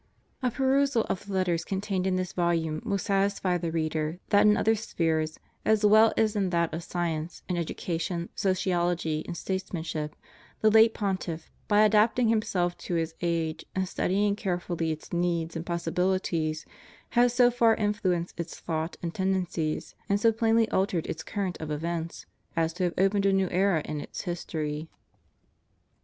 [0.41, 4.57] A perusal of the Letters contained in this volume will satisfy the reader that in
[4.57, 10.15] other spheres as well as in that of science, in education, sociology, and statesmanship,
[10.61, 15.55] the late Pontiff, by adapt ing himself to his age and studying carefully its needs
[15.55, 16.65] and possibilities,
[17.09, 21.69] has so far influenced its thought and tendencies, and so plainly altered its current of
[21.69, 22.25] events,
[22.55, 24.89] as to have opened a new era in its history.